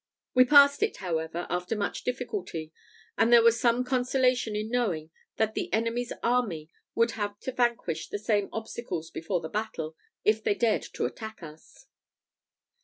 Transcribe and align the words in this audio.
We 0.33 0.45
passed 0.45 0.81
it, 0.81 0.97
however, 0.97 1.45
after 1.51 1.75
much 1.75 2.03
difficulty; 2.03 2.73
and 3.19 3.31
there 3.31 3.43
was 3.43 3.59
some 3.59 3.83
consolation 3.83 4.55
in 4.55 4.71
knowing 4.71 5.11
that 5.35 5.53
the 5.53 5.71
enemy's 5.71 6.11
army 6.23 6.71
would 6.95 7.11
have 7.11 7.39
to 7.41 7.51
vanquish 7.51 8.09
the 8.09 8.17
same 8.17 8.49
obstacles 8.51 9.11
before 9.11 9.41
the 9.41 9.47
battle, 9.49 9.95
if 10.23 10.43
they 10.43 10.55
dared 10.55 10.81
to 10.93 11.05
attack 11.05 11.43
us. 11.43 11.85